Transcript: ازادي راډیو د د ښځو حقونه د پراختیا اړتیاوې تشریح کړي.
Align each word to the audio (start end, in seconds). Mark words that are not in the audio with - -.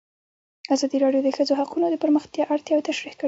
ازادي 0.73 0.97
راډیو 1.03 1.21
د 1.23 1.27
د 1.31 1.35
ښځو 1.37 1.53
حقونه 1.59 1.85
د 1.89 1.95
پراختیا 2.01 2.43
اړتیاوې 2.53 2.83
تشریح 2.89 3.13
کړي. 3.15 3.19